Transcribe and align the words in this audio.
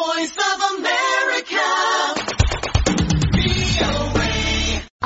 voice. 0.00 0.40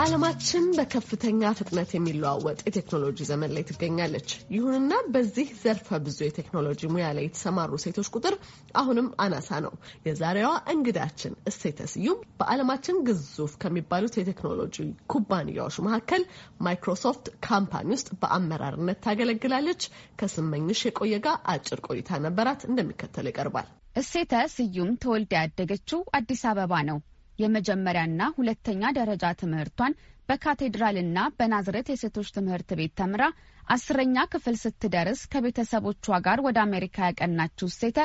ዓለማችን 0.05 0.65
በከፍተኛ 0.77 1.51
ፍጥነት 1.59 1.91
የሚለዋወጥ 1.93 2.57
የቴክኖሎጂ 2.63 3.19
ዘመን 3.29 3.53
ላይ 3.55 3.63
ትገኛለች። 3.69 4.29
ይሁንና 4.55 4.95
በዚህ 5.15 5.49
ዘርፈ 5.61 5.99
ብዙ 6.05 6.19
የቴክኖሎጂ 6.23 6.81
ሙያ 6.93 7.07
ላይ 7.17 7.25
የተሰማሩ 7.27 7.79
ሴቶች 7.85 8.09
ቁጥር 8.15 8.35
አሁንም 8.81 9.09
አናሳ 9.25 9.61
ነው። 9.67 9.73
የዛሬዋ 10.07 10.51
እንግዳችን 10.75 11.39
እሴተ 11.51 11.87
ስዩም 11.93 12.21
በዓለማችን 12.41 13.03
ግዙፍ 13.09 13.55
ከሚባሉት 13.65 14.19
የቴክኖሎጂ 14.21 14.79
ኩባንያዎች 15.15 15.79
መካከል 15.87 16.25
ማይክሮሶፍት 16.67 17.29
ካምፓኒ 17.49 17.91
ውስጥ 17.97 18.11
በአመራርነት 18.23 19.01
ታገለግላለች። 19.07 19.85
ከስመኝሽ 20.21 20.83
የቆየ 20.89 21.23
ጋር 21.27 21.39
አጭር 21.55 21.81
ቆይታ 21.89 22.21
ነበራት፣ 22.27 22.63
እንደሚከተለው 22.71 23.33
ይቀርባል። 23.35 23.71
እሴተ 23.97 24.35
ስዩም 24.53 24.91
ተወልዳ 25.03 25.33
ያደገችው 25.41 26.01
አዲስ 26.19 26.43
አበባ 26.51 26.75
ነው። 26.89 26.99
የመጀመሪያና 27.39 28.23
ሁለተኛ 28.37 28.91
ደረጃ 28.99 29.25
ትምህርቷን 29.41 29.97
በካቴድራልና 30.29 31.19
በናዝሬት 31.39 31.89
የሴቶች 31.93 32.29
ትምህርት 32.37 32.71
ቤት 32.79 32.93
ተምራ 33.01 33.23
አስረኛ 33.69 34.17
ክፍል 34.33 34.57
ስትደርስ 34.63 35.21
ከቤተሰቦቿ 35.33 36.07
ጋር 36.27 36.39
ወደ 36.47 36.59
አሜሪካ 36.67 36.97
ያቀናችው 37.09 37.69
እሴተ 37.73 37.99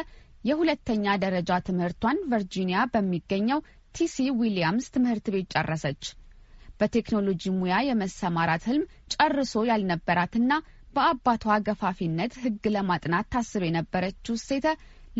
የሁለተኛ 0.43 1.15
ደረጃ 1.23 1.51
ትምህርቷን 1.67 2.19
ቨርጂኒያ 2.31 2.81
በሚገኘው 2.93 3.61
ቲሲ 3.95 4.17
ዊሊያምስ 4.41 4.87
ትምህርት 4.95 5.27
ቤት 5.35 5.47
ጨረሰች። 5.55 6.03
በቴክኖሎጂ 6.79 7.43
ሙያ 7.55 7.77
የመሰማራት 7.85 8.63
ህልም 8.69 8.83
ጨርሶ 9.13 9.63
ያልነበራትና 9.69 10.51
በአባቷ 10.93 11.45
ገፋፊነት 11.67 12.33
ሕግ 12.43 12.63
ለማጥናት 12.75 13.27
ታስብ 13.33 13.63
የነበረችው 13.65 14.35
እሴተ 14.39 14.67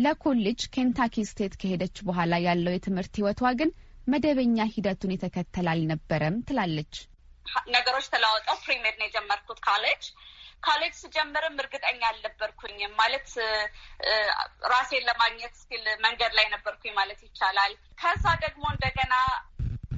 ለኮሌጅ 0.02 0.60
ኬንታኪ 0.74 1.24
ስቴት 1.28 1.54
ከሄደች 1.60 1.96
በኋላ 2.08 2.34
ያለው 2.46 2.72
የትምህርት 2.74 3.14
ህይወቷ 3.18 3.42
ግን 3.60 3.70
መደበኛ 4.08 4.66
ሂደቱን 4.74 5.14
የተከተል 5.14 5.66
አልነበረም 5.72 6.36
ትላለች። 6.48 6.94
ነገሮች 7.74 8.06
ተለዋውጠው 8.12 8.56
premed 8.64 8.96
ነው 9.00 9.06
የጀመርኩት 9.06 9.58
college 9.66 10.04
college 10.62 10.94
ስጀምርም 11.00 11.60
እርግጠኛ 11.62 12.00
አልነበርኩኝም። 12.08 12.92
ማለት 13.00 13.28
ራሴን 14.72 15.06
ለማግኘት 15.08 15.54
still 15.60 15.84
መንገድ 16.04 16.32
ላይ 16.38 16.46
ነበርኩኝ 16.54 16.92
ማለት 16.98 17.20
ይቻላል። 17.26 17.72
ከዛ 18.02 18.24
ደግሞ 18.44 18.64
እንደገና 18.74 19.14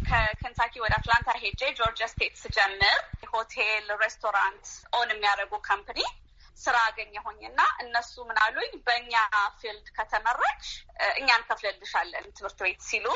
ከኬንታኪ 0.09 0.75
ወደ 0.85 0.93
አትላንታ 0.99 1.31
ሄጄ 1.43 1.63
ጆርጂያ 1.79 2.07
ስቴት 2.13 2.35
ስጀምር 2.43 2.99
ሆቴል፣ 3.33 3.87
ሬስቶራንት 4.03 4.67
own 4.99 5.11
የሚያደርጉ 5.15 5.53
company 5.69 6.01
ስራ 6.57 6.77
አገኘሁኝ 6.89 7.41
እና 7.49 7.61
እነሱ 7.83 8.15
ምን 8.29 8.39
አሉኝ፣ 8.45 8.73
በእኛ 8.87 9.15
field 9.61 9.87
ከተማርሽ 9.97 10.65
እኛ 11.19 11.29
እንከፍልልሻለን 11.39 12.27
ትምህርት 12.37 12.61
ቤት 12.67 12.83
ሲሉ 12.91 13.07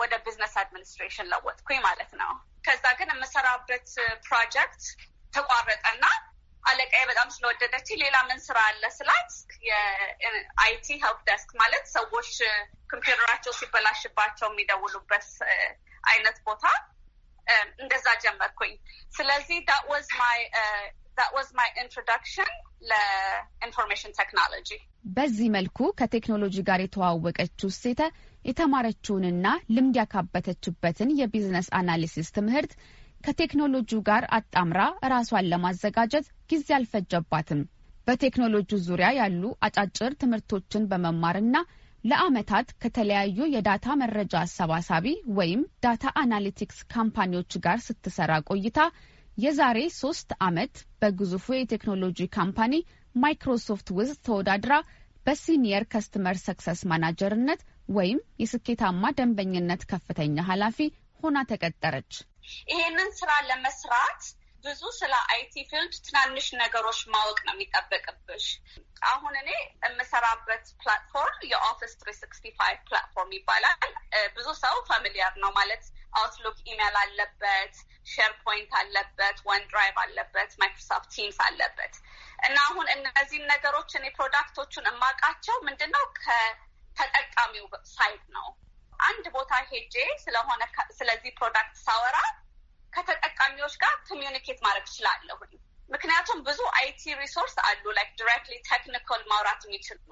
ወደ 0.00 0.12
business 0.24 0.54
administration 0.60 1.28
ለወጥኩኝ 1.32 1.78
ማለት 1.84 2.12
ነው። 2.20 2.30
ከዛ 2.64 2.84
ግን 2.98 3.10
የምሰራበት 3.12 3.88
ፕሮጀክት 4.26 4.82
ተቋረጠና 5.34 6.04
አለቃዬ 6.64 7.02
በጣም 7.10 7.28
ስለወደደች 7.34 7.88
ሌላ 8.02 8.16
ምን 8.28 8.38
ስራ 8.46 8.58
አለ 8.70 8.84
ስላት 8.96 9.30
የ 9.68 10.27
IT 10.27 10.86
help 11.02 11.20
desk 11.28 11.50
ማለት 11.60 11.84
ሰዎች 11.96 12.30
ኮምፒውተራቸው 12.92 13.52
ሲበላሽባቸው 13.58 14.48
የሚደውሉበት 14.50 15.28
አይነት 16.04 16.36
ቦታ 16.48 16.64
እንደዛ 17.82 18.06
ጀመርኩኝ። 18.24 18.72
ስለዚህ 19.16 19.58
that 19.68 19.84
was 19.90 20.08
my 20.20 20.40
that 21.18 21.30
was 21.32 21.48
my 21.54 21.68
introduction 21.82 22.48
ለ 22.88 23.07
information 23.07 24.12
technology። 24.18 24.68
በዚህ 25.16 25.48
መልኩ 25.54 25.78
ከቴክኖሎጂ 26.00 26.56
ጋር 26.68 26.80
የተዋወቀችው 26.82 27.70
እሴተ 27.78 28.02
የተማረችውንና 28.44 29.46
ልምድ 29.76 29.96
ያካበተችበትን 30.00 31.10
የ 31.20 31.30
business 31.30 31.68
analysis 31.78 32.28
ትምህርት 32.36 32.72
ከቴክኖሎጂው 33.24 34.00
ጋር 34.08 34.24
አጣምራ 34.38 34.80
ራሷን 35.12 35.48
ለማዘጋጀት 35.52 36.26
ጊዜ 36.52 36.68
አልፈጀባትም። 36.78 37.62
በቴክኖሎጂው 38.06 38.80
ዙሪያ 38.86 39.08
ያሉ 39.20 39.42
አጫጭር 39.66 40.12
ትምህርቶችን 40.22 40.88
በመማርና 40.92 41.56
ለዓመታት 42.04 42.68
ከተለያዩ 42.82 43.38
የ 43.54 43.68
data 43.68 43.96
መረጃ 44.02 44.34
አሰባሳቢ 44.44 45.06
ወይም 45.38 45.62
data 45.84 46.12
analytics 46.22 46.78
ካምፓኒዎች 46.94 47.52
ጋር 47.64 47.78
ስትሰራ 47.86 48.32
ቆይታ 48.50 48.78
የዛሬ 49.38 49.78
ሶስት 49.98 50.30
ዓመት 50.40 50.72
በግዙፉ 51.00 51.46
የቴክኖሎጂ 51.54 52.20
ካምፓኒ 52.36 52.74
ማይክሮሶፍት 53.14 53.88
ውስጥ 53.98 54.16
ተወዳድራ 54.26 54.74
በ 55.26 55.41
senior 55.41 55.84
customer 55.92 56.36
success 56.44 56.80
ማናጀርነት 56.90 57.60
ወይም 57.90 58.18
የስኬታማ 58.42 59.10
ደንበኝነት 59.18 59.82
ከፍተኛ 59.92 60.44
ኃላፊ 60.50 60.78
ሆና 61.22 61.38
ተቀጠረች። 61.50 62.12
ይሄንን 62.70 63.10
ስራ 63.20 63.30
ለመስራት 63.48 64.20
ብዙ 64.64 64.80
ስለ 64.96 65.14
IT 65.32 65.54
field 65.70 65.94
ትናንሽ 66.06 66.46
ነገሮች 66.60 67.00
ማወቅ 67.12 67.38
ነው 67.46 67.54
የሚጠበቅብሽ። 67.54 68.46
አሁን 69.10 69.34
እኔ 69.40 69.50
የምሰራበት 69.84 70.64
platform 70.80 71.36
የ 71.50 71.92
Office 72.00 72.12
three 72.18 72.44
sixty-five 72.58 72.80
platform 72.88 73.30
ይባላል። 73.36 73.92
ብዙ 74.36 74.48
ሰው 74.62 74.76
familiar 74.90 75.34
ነው 75.44 75.50
ማለት 75.58 75.84
Outlook 76.18 76.58
email 76.66 76.96
አለበት፣ 77.02 77.74
SharePoint 78.06 78.72
አለበት፣ 78.80 79.38
OneDrive 79.48 79.96
አለበት፣ 80.04 80.50
Microsoft 80.60 81.10
Teams 81.16 81.38
አለበት 81.46 81.94
እና 82.46 82.56
አሁን 82.68 82.86
እነዚህን 82.94 83.48
ነገሮች 83.52 83.90
እኔ 83.98 84.06
product 84.18 84.56
ኦቹን 84.56 84.88
የማውቃቸው 84.90 85.56
ምንድን 85.68 85.92
ነው 85.96 86.04
ከተጠቃሚው 86.20 87.66
side 87.92 88.24
ነው። 88.36 88.48
አንድ 89.00 89.24
ቦታ 89.34 89.54
ሄጄ 89.70 89.94
ስለሆነ 90.22 90.62
ስለዚህ 90.98 91.32
product 91.40 91.76
ሳወራ 91.84 92.16
ከተጠቃሚዎች 92.98 93.74
ጋር 93.82 93.94
communicate 94.08 94.58
ማድረግ 94.64 94.86
እችላለሁ። 94.88 95.36
ምክንያቱም 95.90 96.38
ብዙ 96.48 96.60
IT 96.78 97.02
resource 97.20 97.54
አሉ 97.68 97.84
like 97.98 98.10
directly 98.18 98.56
technical 98.68 99.22
ማውራት 99.30 99.62
የሚችሉ 99.66 100.08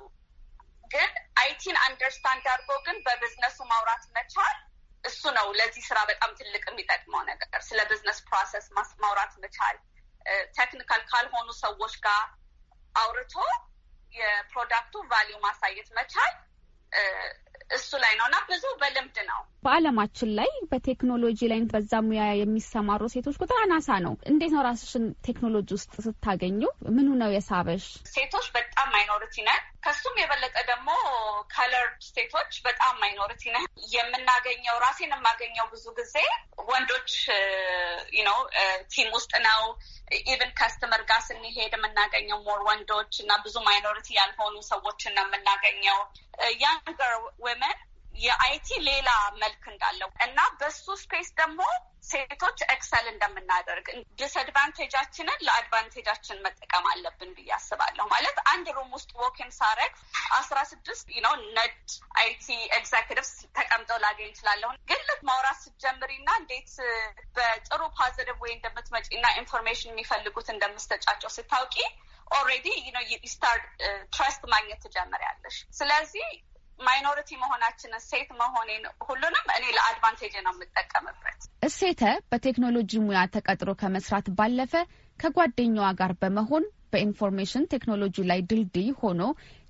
ግን 0.91 1.11
IT 1.43 1.60
ን 1.60 1.77
understand 1.87 2.45
አድርጎ 2.53 2.73
ግን 2.87 2.97
በቢዝነሱ 3.07 3.59
ማውራት 3.73 4.05
መቻል 4.17 4.57
እሱ 5.05 5.23
ነው 5.37 5.47
ለዚህ 5.59 5.83
ስራ 5.89 5.99
በጣም 6.11 6.31
ትልቅ 6.39 6.63
የሚጠቅመው 6.69 7.23
ነገር። 7.31 7.61
ስለ 7.69 7.81
business 7.91 8.19
process 8.29 8.67
ማውራት 9.03 9.35
መቻል 9.45 9.77
technical 10.57 11.03
ካልሆኑ 11.11 11.49
ሰዎች 11.65 11.95
ጋር 12.07 12.23
አውርቶ 12.95 13.35
የ 14.15 14.33
product 14.33 14.95
ኡ 15.13 15.20
value 15.20 15.37
ማሳየት 15.45 15.89
መቻል 15.99 16.33
እሱ 17.71 17.91
ላይ 18.03 18.13
ነው 18.19 18.27
እና 18.29 18.37
ብዙ 18.49 18.65
በልምድ 18.81 19.17
ነው። 19.29 19.41
በዓለማችን 19.65 20.31
ላይ 20.39 20.51
በቴክኖሎጂ 20.71 21.39
ላይ 21.53 21.61
በዛ 21.73 21.93
ሙያ 22.07 22.25
የሚሰማሩ 22.39 23.03
ሴቶች 23.15 23.37
ቁጥር 23.43 23.59
አናሳ 23.63 23.99
ነው። 24.05 24.15
እንዴት 24.31 24.53
ነው 24.55 24.63
ራስሽን 24.67 25.07
ቴክኖሎጂ 25.27 25.69
ውስጥ 25.77 25.95
ስታገኙ 26.07 26.61
ምኑ 26.97 27.09
ነው 27.23 27.31
የሳበሽ? 27.35 27.87
ሴቶች 28.13 28.47
በጣም 28.57 28.89
minority 28.95 29.37
ነን። 29.49 29.63
ከሱም 29.87 30.17
የበለጠ 30.21 30.57
ደግሞ 30.71 30.89
colored 31.77 32.03
ሴቶች 32.09 32.53
በጣም 32.67 32.93
minority 33.01 33.43
ነን። 33.55 33.65
የምናገኘው 33.95 34.77
ራሴን 34.85 35.13
የማገኘው 35.15 35.67
ብዙ 35.73 35.85
ጊዜ 35.99 36.15
ወንዶች 36.69 37.11
ነው 38.21 38.39
team 38.93 39.09
ውስጥ 39.17 39.33
ነው። 39.47 39.61
even 40.25 40.53
customer 40.59 41.03
ጋር 41.11 41.21
ስንሄድ 41.27 41.75
የምናገኘው 41.77 42.39
more 42.47 42.61
ወንዶች 42.69 43.13
እና 43.23 43.33
ብዙ 43.45 43.57
minority 43.69 44.09
ያልሆኑ 44.19 44.57
ሰዎችን 44.71 45.15
ነው 45.19 45.27
የምናገኘው። 45.27 45.99
younger 46.63 47.13
women 47.41 47.77
የ 48.19 48.44
IT 48.44 48.69
ሌላ 48.87 49.09
መልክ 49.41 49.65
እንዳለው 49.73 50.11
እና 50.27 50.39
በሱ 50.61 50.85
space 51.01 51.29
ደግሞ 51.41 51.61
ሴቶች 52.09 52.59
excel 52.75 53.07
እንደምናደርግ 53.13 53.87
disadvantage 54.21 54.91
ኣችንን 54.91 55.43
ለ 55.47 55.58
advantage 55.58 56.06
ኣችን 56.06 56.43
መጠቀም 56.45 56.85
አለብን 56.91 57.31
ብዬ 57.37 57.51
አስባለሁ። 57.57 58.05
ማለት 58.13 58.39
አንድ 58.53 58.67
room 58.77 58.91
ውስጥ 58.97 59.11
walk 59.23 59.42
in 59.42 59.51
ሳረግ 59.59 59.93
አስራ 60.39 60.59
ስድስት 60.71 61.09
ነው 61.27 61.35
ነድ 61.57 61.77
IT 62.21 62.47
executives 62.79 63.31
ተቀምጠው 63.59 64.01
ላገኝ 64.05 64.31
እችላለሁ። 64.33 64.71
ግን 64.91 65.03
ልክ 65.09 65.23
ማውራት 65.31 65.61
ስትጀምሪና 65.65 66.29
እንዴት 66.43 66.73
በጥሩ 67.37 67.83
positive 68.01 68.39
way 68.45 68.53
እንደምትመጪ 68.57 69.07
እና 69.19 69.27
information 69.41 69.93
የሚፈልጉት 69.93 70.51
እንደምትሰጫቸው 70.55 71.33
ስታውቂ 71.37 71.77
already 72.31 72.69
start 73.33 73.67
trust 74.15 74.43
ማግኘት 74.53 74.81
ትጀምሪያለሽ። 74.87 75.57
ስለዚህ 75.79 76.29
minority 76.81 77.31
መሆናችንን 77.41 78.03
ሴት 78.07 78.31
መሆኔን 78.41 78.85
ሁሉንም 79.07 79.47
እኔ 79.57 79.65
ለ 79.77 79.87
advantage 79.87 80.35
ነው 80.47 80.53
የምጠቀምበት። 80.55 81.39
እሴተ 81.69 82.03
በቴክኖሎጂ 82.31 83.01
ሙያ 83.05 83.21
ተቀጥሮ 83.37 83.71
ከመስራት 83.81 84.27
ባለፈ 84.39 84.75
ከጓደኛዋ 85.19 85.89
ጋር 86.01 86.13
በመሆን 86.23 86.65
በ 86.93 87.05
information 87.05 87.69
technology 87.73 88.17
ላይ 88.31 88.41
ድልድይ 88.51 88.91
ሆኖ 89.01 89.23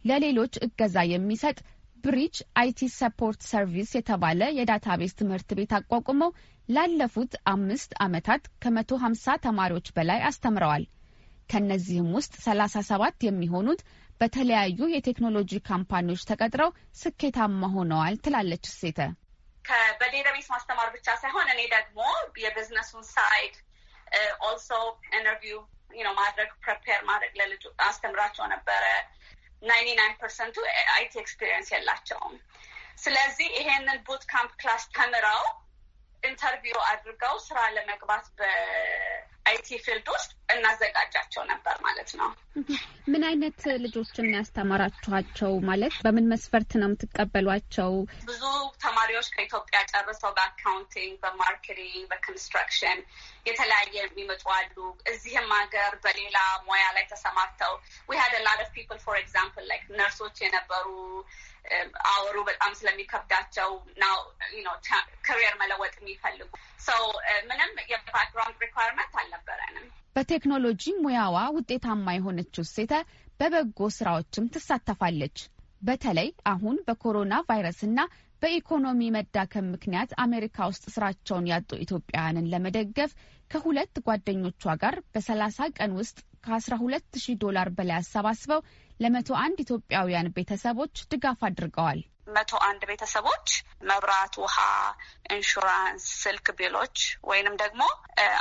ለሌሎች 0.04 0.54
እገዛ 0.66 0.96
የሚሰጥ 1.12 1.58
Bridge 2.04 2.36
IT 2.60 2.88
Support 2.96 3.40
Service 3.48 3.90
የተባለ 3.96 4.42
የ 4.56 4.68
database 4.68 5.12
ትምህርት 5.20 5.50
ቤት 5.58 5.72
አቋቁመው 5.78 6.30
ላለፉት 6.68 7.32
አምስት 7.52 7.90
ዓመታት 8.04 8.42
ከመቶ 8.62 8.98
ሀምሳ 9.02 9.36
ተማሪዎች 9.46 9.88
በላይ 9.96 10.20
አስተምረዋል። 10.28 10.84
ከእነዚህም 11.50 12.08
ውስጥ 12.16 12.34
ሰላሳ 12.46 12.76
ሰባት 12.88 13.16
የሚሆኑት 13.26 13.80
በተለያዩ 14.20 14.78
የቴክኖሎጂ 14.92 15.52
ካምፓኒዎች 15.66 16.22
ተቀጥረው 16.30 16.70
ስኬታማ 17.00 17.62
ሆነዋል 17.74 18.14
ትላለች 18.24 18.66
እሴተ። 18.70 19.00
በ 20.00 20.09
database 20.09 20.46
ማስተማር 20.52 20.88
ብቻ 20.94 21.08
ሳይሆን 21.22 21.48
እኔ 21.54 21.60
ደግሞ 21.74 22.00
የ 22.42 22.51
business 22.51 22.87
ኡን 22.87 23.04
side 23.10 23.54
also 24.46 24.70
interview 25.10 25.58
ማድረግ 26.18 26.50
prepare 26.64 27.00
ማድረግ 27.08 27.32
ለልጁ 27.40 27.64
አስተምራቸው 27.86 28.44
ነበረ። 28.52 28.84
ninety-nine 29.62 29.90
percent 29.98 30.14
ኡ 30.20 30.56
IT 30.94 31.12
experience 31.22 31.68
የላቸውም። 31.74 32.34
ስለዚህ 32.98 33.48
ይሄንን 33.58 33.98
boot 34.06 34.22
camp 34.32 34.52
class 34.60 34.84
ተምረው 34.96 35.42
interview 36.22 36.78
አድርገው 36.90 37.34
ስራ 37.46 37.58
ለመግባት 37.76 38.26
በ 39.46 39.57
IT 39.57 39.68
field 39.84 40.06
ውስጥ 40.12 40.30
እናዘጋጃቸው 40.54 41.42
ነበር 41.50 41.76
ማለት 41.84 42.10
ነው። 42.20 42.28
ምን 43.12 43.22
አይነት 43.28 43.60
ልጆችን 43.84 44.26
ያስተማራችኋቸው? 44.34 45.52
ማለት 45.68 45.94
በምን 46.04 46.26
መስፈርት 46.32 46.72
ነው 46.80 46.88
የምትቀበሏቸው? 46.88 47.92
ብዙ 48.28 48.42
ተማሪዎች 48.84 49.28
ከኢትዮጵያ 49.34 49.80
ጨርሰው 49.92 50.32
በ 50.38 50.50
accounting፣ 50.50 51.14
በ 51.24 51.38
marketing፣ 51.38 52.04
በ 52.12 52.25
construction 52.25 52.98
የተለያየ 53.46 53.94
የሚመጡ 54.00 54.44
አሉ። 54.56 54.76
እዚህም 55.12 55.48
ሀገር 55.56 55.94
በሌላ 56.04 56.38
ሙያ 56.66 56.86
ላይ 56.96 57.06
ተሰማርተው 57.12 57.74
we 58.10 58.18
had 58.22 58.34
lot 58.46 58.62
of 58.64 58.72
people 58.76 59.00
for 59.04 59.18
example 59.22 59.66
like 59.70 59.84
ነርሶች 59.98 60.38
የነበሩ 60.44 60.88
hour 62.10 62.28
ኡ 62.28 62.36
በጣም 62.48 62.72
ስለሚከብዳቸው 62.78 63.70
now 64.02 64.16
career 65.26 65.54
መለወጥ 65.62 65.94
የሚፈልጉ 65.98 66.48
ሰው 66.86 67.02
ምንም 67.48 67.72
የ 67.90 68.02
background 68.02 68.58
requirement 68.64 69.14
አልነበረንም። 69.20 69.86
በቴክኖሎጂ 70.16 70.84
ሙያዋ 71.04 71.36
ውጤታማ 71.56 72.14
የሆነችው 72.16 72.64
ሴተ 72.74 72.92
በበጎ 73.40 73.88
ስራዎችም 73.96 74.50
ትሳተፋለች። 74.54 75.38
በተለይ 75.82 76.28
አሁን 76.50 76.76
በኮሮና 76.86 77.34
ቫይረስና 77.48 77.98
በኢኮኖሚ 78.42 79.00
መዳከም 79.14 79.70
ምክንያት 79.74 80.10
አሜሪካ 80.24 80.66
ውስጥ 80.70 80.84
ስራቸውን 80.94 81.46
ያጡ 81.50 81.70
ኢትዮጵያውያንን 81.84 82.50
ለመደገፍ 82.52 83.12
ከሁለት 83.50 83.94
ጓደኞቿ 84.06 84.62
ጋር 84.82 84.96
በሰላሳ 85.14 85.68
ቀን 85.76 85.92
ውስጥ 85.98 86.16
ከአስራ 86.44 86.74
ሁለት 86.82 87.08
ሺህ 87.22 87.38
ዶላር 87.44 87.68
በላይ 87.76 87.96
አሰባስበው 87.98 88.60
ለመቶ 89.00 89.30
አንድ 89.44 89.58
ኢትዮጵያውያን 89.64 90.32
ቤተሰቦች 90.36 90.94
ድጋፍ 91.12 91.40
አድርገዋል። 91.48 92.00
መቶ 92.36 92.52
አንድ 92.68 92.82
ቤተሰቦች 92.90 93.48
መብራት፣ 93.88 94.34
ውሃ፣ 94.42 94.56
ኢንሹራንስ፣ 95.34 96.04
ስልክ 96.22 96.46
bill 96.58 96.77
ኦች 96.77 96.96
ወይንም 97.30 97.56
ደግሞ 97.62 97.82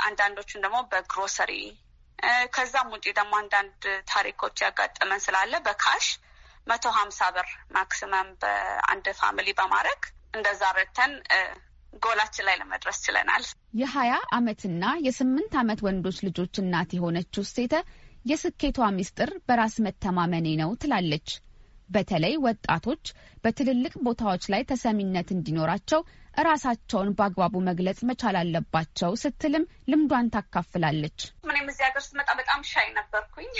አንዳንዶቹን 0.06 0.64
ደግሞ 0.64 0.78
በግሮሰሪ 0.92 1.52
ከዛም 2.54 2.88
ውጪ 2.94 3.06
ደግሞ 3.18 3.32
አንዳንድ 3.40 3.82
ታሪኮች 4.10 4.56
ያጋጠመን 4.64 5.22
ስላለ 5.26 5.54
በ 5.66 5.79
cash 5.79 6.06
መቶ 6.66 6.86
ሀምሳ 6.96 7.20
ብር 7.34 7.48
maximum 7.74 8.28
በአንድ 8.42 9.06
family 9.20 9.48
በማድረግ 9.58 10.00
እንደዛ 10.36 10.62
ረድተን 10.78 11.12
ጎላችን 12.02 12.46
ላይ 12.48 12.56
ለመድረስ 12.60 12.98
ችለናል። 13.04 13.44
የሀያ 13.80 14.14
አመትና 14.36 14.84
የስምንት 15.06 15.52
አመት 15.60 15.80
ወንዶች 15.86 16.18
ልጆች 16.26 16.54
እናት 16.62 16.90
የሆነችው 16.96 17.44
ሴተ 17.52 17.74
የስኬቷ 18.26 18.88
ሚስጥር 18.96 19.30
በራስ 19.48 19.74
መተማመኔ 19.86 20.48
ነው 20.60 20.70
ትላለች። 20.82 21.28
በተለይ 21.90 22.34
ወጣቶች 22.44 23.04
በትልልቅ 23.44 23.92
ቦታዎች 24.06 24.44
ላይ 24.52 24.62
ተሰሚነት 24.70 25.28
እንዲኖራቸው 25.34 26.00
እራሳቸውን 26.36 27.10
በአግባቡ 27.16 27.54
መግለጽ 27.68 27.98
መቻል 28.08 28.36
አለባቸው 28.40 29.12
ስትልም 29.22 29.64
ልምዷን 29.90 30.30
ታካፍላለች። 30.34 31.18
እኔም 31.46 31.68
እዚህ 31.72 31.84
ሀገር 31.88 32.04
ስመጣ 32.06 32.28
በጣም 32.40 32.60
shy 32.70 32.88
ነበርኩኝ፣ 32.98 33.50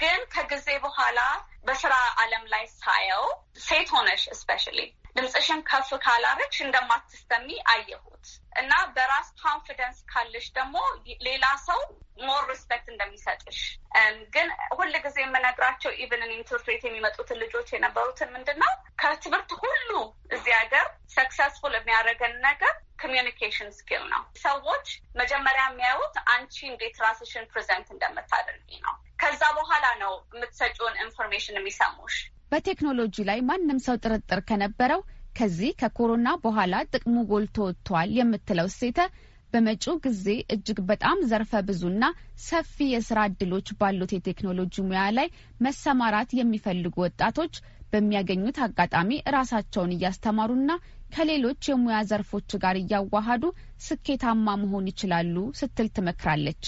ግን 0.00 0.20
ከጊዜ 0.34 0.68
በኋላ 0.84 1.20
በስራ 1.66 1.94
አለም 2.22 2.44
ላይ 2.54 2.64
ሳየው 2.80 3.26
ሴት 3.64 3.90
ሆነሽ 3.94 4.24
especially 4.34 4.78
ድምፅሽን 5.16 5.60
ከፍ 5.66 5.90
ካላረግሽ 6.04 6.58
እንደማትስተሚ 6.62 7.46
አየሁት። 7.72 8.26
እና 8.60 8.72
በራስ 8.94 9.28
confidence 9.42 9.98
ካለሽ 10.10 10.46
ደግሞ 10.56 10.76
ሌላ 11.26 11.44
ሰው 11.66 11.80
more 12.20 12.42
respect 12.50 12.86
እንደሚሰጥሽ። 12.90 13.60
ግን 14.34 14.48
ሁል 14.76 14.92
ጊዜ 15.04 15.16
የምነግራቸው 15.22 15.92
even 16.02 16.22
ቤት 16.66 16.82
የሚመጡትን 16.86 17.40
ልጆች 17.42 17.68
የነበሩትን 17.74 18.32
ምንድን 18.34 18.58
ነው 18.62 18.72
ከትምህርት 19.02 19.50
ሁሉ 19.62 19.90
እዚህ 20.34 20.54
ሀገር 20.60 20.86
successful 21.16 21.73
የሚያደርገን 21.84 22.34
ነገር 22.46 22.72
communication 23.02 23.70
skill 23.76 24.02
ነው። 24.12 24.22
ሰዎች 24.42 24.86
መጀመሪያ 25.20 25.64
የሚያዩት 25.68 26.14
አንቺ 26.34 26.54
እንዴት 26.70 26.96
ራስሽን 27.04 27.48
present 27.52 27.88
እንደምታደርጊ 27.94 28.70
ነው። 28.86 28.94
ከዛ 29.22 29.42
በኋላ 29.58 29.86
ነው 30.02 30.12
የምትሰጪውን 30.34 30.96
information 31.04 31.58
የሚሰሙሽ። 31.58 32.16
በቴክኖሎጂ 32.52 33.16
ላይ 33.28 33.38
ማንም 33.48 33.78
ሰው 33.86 33.96
ጥርጥር 34.04 34.40
ከነበረው 34.48 35.00
ከዚህ 35.38 35.70
ከኮሮና 35.80 36.28
በኋላ 36.42 36.74
ጥቅሙ 36.92 37.14
ጎልቶ 37.30 37.56
ወጥቷል 37.68 38.10
የምትለው 38.18 38.68
ሴተ 38.76 38.98
በመጪው 39.52 39.96
ጊዜ 40.04 40.26
እጅግ 40.54 40.78
በጣም 40.88 41.18
ዘርፈ 41.30 41.52
ብዙና 41.68 42.04
ሰፊ 42.46 42.86
የስራ 42.92 43.18
እድሎች 43.30 43.68
ባሉት 43.80 44.12
የቴክኖሎጂ 44.14 44.74
ሙያ 44.88 45.02
ላይ 45.18 45.28
መሰማራት 45.66 46.30
የሚፈልጉ 46.38 46.94
ወጣቶች 47.04 47.54
በሚያገኙት 47.94 48.58
አጋጣሚ 48.66 49.10
ራሳቸውን 49.36 49.94
እያስተማሩና 49.96 50.70
ከሌሎች 51.12 51.68
የሙያ 51.70 51.98
ዘርፎች 52.10 52.50
ጋር 52.64 52.76
እያዋሃዱ 52.80 53.44
ስኬታማ 53.80 54.56
መሆን 54.62 54.88
ይችላሉ 54.92 55.36
ስትል 55.60 55.90
ትመክራለች። 55.96 56.64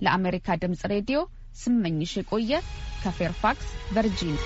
ለአሜሪካ 0.00 0.56
ድምጽ 0.62 0.84
ሬዲዮ 0.92 1.20
ስመኝሽ 1.56 2.12
የቆየ 2.18 2.52
ከፌርፋክስ 3.02 3.68
ቨርጂኒያ 3.90 4.44